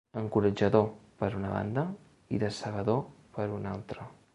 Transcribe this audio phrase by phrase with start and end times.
[0.19, 0.87] Encoratjador,
[1.19, 1.85] per una banda,
[2.39, 3.09] i decebedor,
[3.39, 4.15] per una altra.